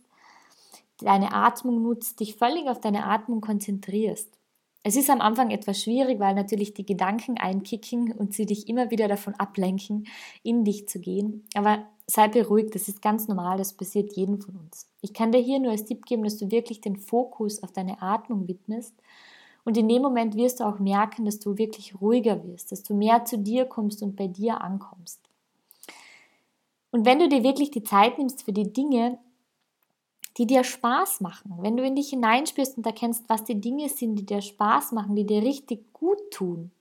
deine 0.99 1.33
Atmung 1.33 1.81
nutzt, 1.81 2.19
dich 2.19 2.35
völlig 2.35 2.67
auf 2.67 2.81
deine 2.81 3.05
Atmung 3.05 3.39
konzentrierst. 3.39 4.37
Es 4.83 4.97
ist 4.97 5.09
am 5.09 5.21
Anfang 5.21 5.49
etwas 5.49 5.81
schwierig, 5.81 6.19
weil 6.19 6.35
natürlich 6.35 6.73
die 6.73 6.85
Gedanken 6.85 7.37
einkicken 7.37 8.11
und 8.11 8.33
sie 8.33 8.45
dich 8.45 8.67
immer 8.67 8.91
wieder 8.91 9.07
davon 9.07 9.33
ablenken, 9.35 10.07
in 10.43 10.65
dich 10.65 10.89
zu 10.89 10.99
gehen. 10.99 11.45
Aber 11.55 11.85
sei 12.05 12.27
beruhigt, 12.27 12.75
das 12.75 12.89
ist 12.89 13.01
ganz 13.01 13.29
normal, 13.29 13.57
das 13.57 13.73
passiert 13.73 14.13
jedem 14.13 14.41
von 14.41 14.57
uns. 14.57 14.89
Ich 15.01 15.13
kann 15.13 15.31
dir 15.31 15.39
hier 15.39 15.59
nur 15.59 15.71
als 15.71 15.85
Tipp 15.85 16.05
geben, 16.05 16.25
dass 16.25 16.37
du 16.37 16.51
wirklich 16.51 16.81
den 16.81 16.97
Fokus 16.97 17.63
auf 17.63 17.71
deine 17.71 18.01
Atmung 18.01 18.47
widmest 18.47 18.93
und 19.65 19.77
in 19.77 19.87
dem 19.87 20.01
Moment 20.01 20.35
wirst 20.35 20.59
du 20.59 20.65
auch 20.65 20.79
merken, 20.79 21.25
dass 21.25 21.39
du 21.39 21.57
wirklich 21.57 21.99
ruhiger 22.01 22.43
wirst, 22.45 22.71
dass 22.71 22.83
du 22.83 22.93
mehr 22.93 23.23
zu 23.25 23.37
dir 23.37 23.65
kommst 23.65 24.03
und 24.03 24.15
bei 24.15 24.27
dir 24.27 24.61
ankommst. 24.61 25.21
Und 26.91 27.05
wenn 27.05 27.19
du 27.19 27.29
dir 27.29 27.43
wirklich 27.43 27.71
die 27.71 27.83
Zeit 27.83 28.17
nimmst 28.17 28.43
für 28.43 28.53
die 28.53 28.71
Dinge, 28.71 29.17
die 30.37 30.47
dir 30.47 30.63
Spaß 30.63 31.21
machen, 31.21 31.57
wenn 31.59 31.77
du 31.77 31.83
in 31.83 31.95
dich 31.95 32.09
hineinspürst 32.09 32.77
und 32.77 32.85
erkennst, 32.85 33.25
was 33.27 33.43
die 33.43 33.61
Dinge 33.61 33.89
sind, 33.89 34.15
die 34.15 34.25
dir 34.25 34.41
Spaß 34.41 34.91
machen, 34.91 35.15
die 35.15 35.25
dir 35.25 35.43
richtig 35.43 35.93
gut 35.93 36.19
tun, 36.31 36.71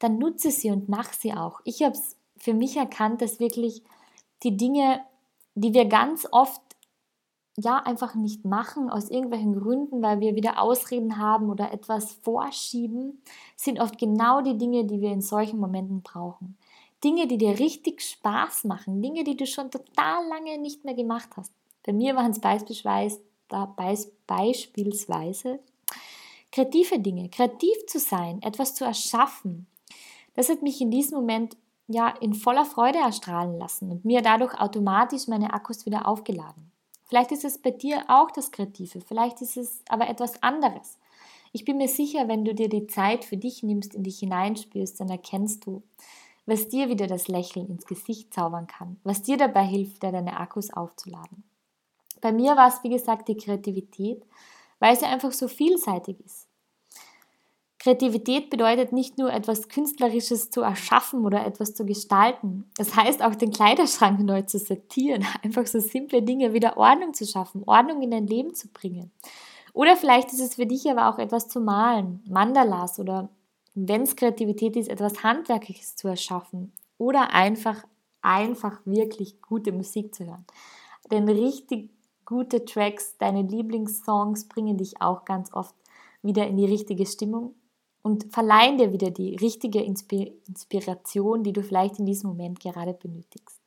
dann 0.00 0.18
nutze 0.18 0.50
sie 0.50 0.70
und 0.70 0.88
mach 0.88 1.12
sie 1.12 1.34
auch. 1.34 1.60
Ich 1.64 1.82
habe 1.82 1.94
es 1.94 2.16
für 2.36 2.54
mich 2.54 2.76
erkannt, 2.76 3.22
dass 3.22 3.40
wirklich 3.40 3.82
die 4.42 4.56
Dinge, 4.56 5.00
die 5.54 5.72
wir 5.72 5.86
ganz 5.86 6.26
oft 6.30 6.60
ja 7.56 7.76
einfach 7.76 8.16
nicht 8.16 8.44
machen 8.44 8.90
aus 8.90 9.08
irgendwelchen 9.08 9.58
Gründen, 9.60 10.02
weil 10.02 10.20
wir 10.20 10.34
wieder 10.34 10.60
Ausreden 10.60 11.18
haben 11.18 11.50
oder 11.50 11.72
etwas 11.72 12.12
vorschieben, 12.22 13.22
sind 13.56 13.80
oft 13.80 13.98
genau 13.98 14.40
die 14.40 14.58
Dinge, 14.58 14.84
die 14.84 15.00
wir 15.00 15.12
in 15.12 15.20
solchen 15.20 15.60
Momenten 15.60 16.02
brauchen. 16.02 16.58
Dinge, 17.04 17.28
die 17.28 17.38
dir 17.38 17.58
richtig 17.58 18.00
Spaß 18.00 18.64
machen, 18.64 19.02
Dinge, 19.02 19.24
die 19.24 19.36
du 19.36 19.46
schon 19.46 19.70
total 19.70 20.26
lange 20.26 20.58
nicht 20.58 20.84
mehr 20.84 20.94
gemacht 20.94 21.28
hast. 21.36 21.52
Bei 21.84 21.92
mir 21.92 22.16
waren 22.16 22.30
es 22.30 22.40
beispielsweise, 22.40 23.20
kreative 26.50 26.98
Dinge, 26.98 27.28
kreativ 27.28 27.86
zu 27.86 27.98
sein, 27.98 28.40
etwas 28.42 28.74
zu 28.74 28.84
erschaffen. 28.84 29.66
Das 30.34 30.48
hat 30.48 30.62
mich 30.62 30.80
in 30.80 30.90
diesem 30.90 31.18
Moment 31.18 31.56
ja 31.86 32.08
in 32.08 32.34
voller 32.34 32.64
Freude 32.64 32.98
erstrahlen 32.98 33.58
lassen 33.58 33.90
und 33.90 34.04
mir 34.04 34.22
dadurch 34.22 34.58
automatisch 34.58 35.28
meine 35.28 35.52
Akkus 35.52 35.84
wieder 35.84 36.08
aufgeladen. 36.08 36.70
Vielleicht 37.04 37.32
ist 37.32 37.44
es 37.44 37.58
bei 37.58 37.70
dir 37.70 38.04
auch 38.08 38.30
das 38.30 38.50
Kreative, 38.50 39.00
vielleicht 39.00 39.42
ist 39.42 39.56
es 39.56 39.82
aber 39.88 40.08
etwas 40.08 40.42
anderes. 40.42 40.98
Ich 41.52 41.64
bin 41.64 41.76
mir 41.76 41.88
sicher, 41.88 42.26
wenn 42.26 42.44
du 42.44 42.54
dir 42.54 42.68
die 42.68 42.86
Zeit 42.86 43.24
für 43.24 43.36
dich 43.36 43.62
nimmst, 43.62 43.94
in 43.94 44.02
dich 44.02 44.18
hineinspürst, 44.18 44.98
dann 44.98 45.08
erkennst 45.08 45.66
du, 45.66 45.82
was 46.46 46.68
dir 46.68 46.88
wieder 46.88 47.06
das 47.06 47.28
Lächeln 47.28 47.68
ins 47.68 47.86
Gesicht 47.86 48.34
zaubern 48.34 48.66
kann, 48.66 48.98
was 49.04 49.22
dir 49.22 49.36
dabei 49.36 49.64
hilft, 49.64 50.02
deine 50.02 50.38
Akkus 50.40 50.72
aufzuladen. 50.72 51.44
Bei 52.24 52.32
mir 52.32 52.56
war 52.56 52.68
es, 52.68 52.82
wie 52.82 52.88
gesagt, 52.88 53.28
die 53.28 53.36
Kreativität, 53.36 54.24
weil 54.78 54.96
sie 54.96 55.04
einfach 55.04 55.30
so 55.30 55.46
vielseitig 55.46 56.18
ist. 56.24 56.48
Kreativität 57.78 58.48
bedeutet 58.48 58.92
nicht 58.92 59.18
nur 59.18 59.30
etwas 59.30 59.68
Künstlerisches 59.68 60.48
zu 60.48 60.62
erschaffen 60.62 61.26
oder 61.26 61.44
etwas 61.44 61.74
zu 61.74 61.84
gestalten. 61.84 62.64
Es 62.78 62.96
heißt 62.96 63.22
auch, 63.22 63.34
den 63.34 63.50
Kleiderschrank 63.50 64.20
neu 64.20 64.40
zu 64.40 64.58
sortieren, 64.58 65.26
einfach 65.42 65.66
so 65.66 65.80
simple 65.80 66.22
Dinge 66.22 66.54
wieder 66.54 66.78
Ordnung 66.78 67.12
zu 67.12 67.26
schaffen, 67.26 67.62
Ordnung 67.66 68.00
in 68.00 68.10
dein 68.10 68.26
Leben 68.26 68.54
zu 68.54 68.68
bringen. 68.68 69.12
Oder 69.74 69.94
vielleicht 69.94 70.32
ist 70.32 70.40
es 70.40 70.54
für 70.54 70.64
dich 70.64 70.90
aber 70.90 71.10
auch 71.10 71.18
etwas 71.18 71.48
zu 71.48 71.60
malen, 71.60 72.24
Mandalas 72.26 72.98
oder 72.98 73.28
wenn 73.74 74.00
es 74.00 74.16
Kreativität 74.16 74.76
ist, 74.76 74.88
etwas 74.88 75.22
Handwerkliches 75.22 75.94
zu 75.94 76.08
erschaffen 76.08 76.72
oder 76.96 77.34
einfach, 77.34 77.84
einfach 78.22 78.80
wirklich 78.86 79.42
gute 79.42 79.72
Musik 79.72 80.14
zu 80.14 80.24
hören. 80.24 80.46
Denn 81.10 81.28
richtig 81.28 81.90
gute 82.24 82.64
Tracks, 82.64 83.16
deine 83.18 83.42
Lieblingssongs 83.42 84.48
bringen 84.48 84.76
dich 84.76 85.00
auch 85.00 85.24
ganz 85.24 85.52
oft 85.52 85.74
wieder 86.22 86.46
in 86.46 86.56
die 86.56 86.66
richtige 86.66 87.06
Stimmung 87.06 87.54
und 88.02 88.32
verleihen 88.32 88.78
dir 88.78 88.92
wieder 88.92 89.10
die 89.10 89.36
richtige 89.36 89.80
Inspiration, 89.80 91.42
die 91.42 91.52
du 91.52 91.62
vielleicht 91.62 91.98
in 91.98 92.06
diesem 92.06 92.30
Moment 92.30 92.60
gerade 92.60 92.92
benötigst. 92.92 93.60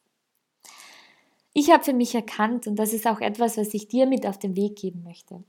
Ich 1.53 1.71
habe 1.71 1.83
für 1.83 1.93
mich 1.93 2.13
erkannt, 2.13 2.67
und 2.67 2.75
das 2.75 2.93
ist 2.93 3.07
auch 3.07 3.19
etwas, 3.19 3.57
was 3.57 3.73
ich 3.73 3.87
dir 3.87 4.05
mit 4.05 4.27
auf 4.27 4.37
den 4.37 4.55
Weg 4.55 4.75
geben 4.75 5.03
möchte. 5.03 5.43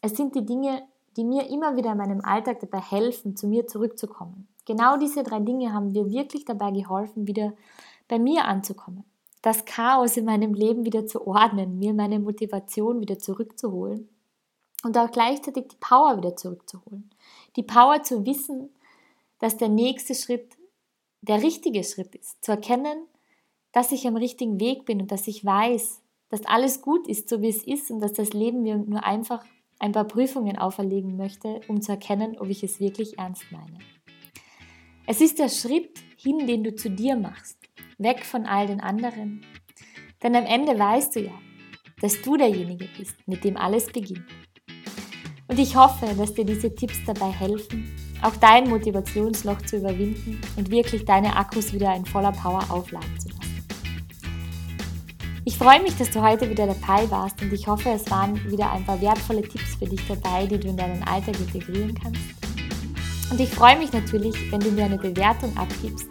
Es 0.00 0.16
sind 0.16 0.34
die 0.34 0.44
Dinge, 0.44 0.82
die 1.16 1.24
mir 1.24 1.48
immer 1.50 1.76
wieder 1.76 1.92
in 1.92 1.98
meinem 1.98 2.20
Alltag 2.20 2.58
dabei 2.58 2.80
helfen, 2.80 3.36
zu 3.36 3.46
mir 3.46 3.68
zurückzukommen. 3.68 4.48
Genau 4.66 4.96
diese 4.96 5.22
drei 5.22 5.38
Dinge 5.38 5.72
haben 5.72 5.92
mir 5.92 6.10
wirklich 6.10 6.44
dabei 6.44 6.72
geholfen, 6.72 7.28
wieder 7.28 7.52
bei 8.08 8.18
mir 8.18 8.44
anzukommen. 8.46 9.04
Das 9.42 9.64
Chaos 9.64 10.16
in 10.16 10.24
meinem 10.24 10.54
Leben 10.54 10.84
wieder 10.84 11.06
zu 11.06 11.26
ordnen, 11.26 11.78
mir 11.78 11.92
meine 11.92 12.20
Motivation 12.20 13.00
wieder 13.00 13.18
zurückzuholen 13.18 14.08
und 14.84 14.96
auch 14.96 15.10
gleichzeitig 15.10 15.68
die 15.68 15.76
Power 15.80 16.16
wieder 16.16 16.36
zurückzuholen. 16.36 17.10
Die 17.56 17.62
Power 17.62 18.02
zu 18.02 18.24
wissen, 18.24 18.70
dass 19.38 19.56
der 19.56 19.68
nächste 19.68 20.14
Schritt 20.14 20.56
der 21.22 21.42
richtige 21.42 21.84
Schritt 21.84 22.14
ist. 22.14 22.44
Zu 22.44 22.52
erkennen, 22.52 23.06
dass 23.72 23.92
ich 23.92 24.06
am 24.06 24.16
richtigen 24.16 24.60
Weg 24.60 24.84
bin 24.84 25.00
und 25.00 25.12
dass 25.12 25.26
ich 25.26 25.44
weiß, 25.44 26.00
dass 26.28 26.46
alles 26.46 26.82
gut 26.82 27.08
ist, 27.08 27.28
so 27.28 27.42
wie 27.42 27.48
es 27.48 27.64
ist 27.64 27.90
und 27.90 28.00
dass 28.00 28.12
das 28.12 28.32
Leben 28.32 28.62
mir 28.62 28.76
nur 28.76 29.04
einfach 29.04 29.44
ein 29.78 29.92
paar 29.92 30.04
Prüfungen 30.04 30.56
auferlegen 30.56 31.16
möchte, 31.16 31.60
um 31.68 31.80
zu 31.80 31.92
erkennen, 31.92 32.38
ob 32.38 32.48
ich 32.48 32.62
es 32.62 32.80
wirklich 32.80 33.18
ernst 33.18 33.44
meine. 33.50 33.78
Es 35.06 35.20
ist 35.20 35.38
der 35.38 35.48
Schritt 35.48 35.98
hin, 36.16 36.46
den 36.46 36.62
du 36.62 36.74
zu 36.74 36.88
dir 36.88 37.16
machst, 37.16 37.58
weg 38.02 38.24
von 38.24 38.46
all 38.46 38.66
den 38.66 38.80
anderen. 38.80 39.44
Denn 40.22 40.36
am 40.36 40.46
Ende 40.46 40.78
weißt 40.78 41.16
du 41.16 41.20
ja, 41.20 41.32
dass 42.00 42.20
du 42.22 42.36
derjenige 42.36 42.88
bist, 42.98 43.16
mit 43.26 43.44
dem 43.44 43.56
alles 43.56 43.86
beginnt. 43.86 44.24
Und 45.48 45.58
ich 45.58 45.76
hoffe, 45.76 46.06
dass 46.16 46.34
dir 46.34 46.44
diese 46.44 46.74
Tipps 46.74 46.98
dabei 47.06 47.30
helfen, 47.30 47.94
auch 48.22 48.34
dein 48.36 48.68
Motivationsloch 48.68 49.62
zu 49.62 49.76
überwinden 49.78 50.40
und 50.56 50.70
wirklich 50.70 51.04
deine 51.04 51.36
Akkus 51.36 51.72
wieder 51.72 51.94
in 51.94 52.06
voller 52.06 52.32
Power 52.32 52.64
aufladen 52.70 53.18
zu 53.18 53.28
lassen. 53.28 53.42
Ich 55.44 55.58
freue 55.58 55.82
mich, 55.82 55.96
dass 55.96 56.10
du 56.10 56.22
heute 56.22 56.48
wieder 56.48 56.68
dabei 56.68 57.10
warst 57.10 57.42
und 57.42 57.52
ich 57.52 57.66
hoffe, 57.66 57.90
es 57.90 58.08
waren 58.10 58.34
wieder 58.50 58.70
ein 58.70 58.84
paar 58.84 59.00
wertvolle 59.00 59.42
Tipps 59.42 59.74
für 59.74 59.86
dich 59.86 60.06
dabei, 60.06 60.46
die 60.46 60.58
du 60.58 60.68
in 60.68 60.76
deinen 60.76 61.02
Alltag 61.02 61.34
integrieren 61.38 61.98
kannst. 62.00 62.20
Und 63.30 63.40
ich 63.40 63.50
freue 63.50 63.76
mich 63.78 63.92
natürlich, 63.92 64.34
wenn 64.52 64.60
du 64.60 64.70
mir 64.70 64.84
eine 64.84 64.98
Bewertung 64.98 65.56
abgibst 65.56 66.06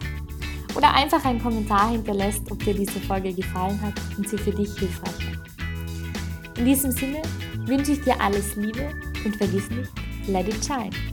oder 0.74 0.94
einfach 0.94 1.24
einen 1.24 1.42
Kommentar 1.42 1.90
hinterlässt, 1.90 2.50
ob 2.50 2.62
dir 2.64 2.74
diese 2.74 3.00
Folge 3.00 3.32
gefallen 3.32 3.80
hat 3.80 3.94
und 4.16 4.28
sie 4.28 4.38
für 4.38 4.52
dich 4.52 4.78
hilfreich 4.78 5.26
war. 5.26 6.58
In 6.58 6.64
diesem 6.66 6.92
Sinne 6.92 7.22
wünsche 7.66 7.92
ich 7.92 8.02
dir 8.02 8.20
alles 8.20 8.56
Liebe 8.56 8.90
und 9.24 9.36
vergiss 9.36 9.68
nicht, 9.70 9.90
let 10.28 10.48
it 10.48 10.64
shine. 10.64 11.11